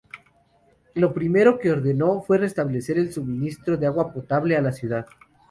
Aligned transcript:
Lo 0.95 1.13
primero 1.13 1.59
que 1.59 1.69
ordenó 1.71 2.21
fue 2.23 2.39
restablecer 2.39 2.97
el 2.97 3.13
suministro 3.13 3.77
de 3.77 3.85
agua 3.85 4.11
potable 4.11 4.57
a 4.57 4.61
la 4.63 4.71
ciudad. 4.71 5.05